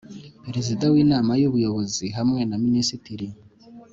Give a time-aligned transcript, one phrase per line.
[0.45, 3.27] Perezida w Inama y Ubuyobozi hamwe na Minisitiri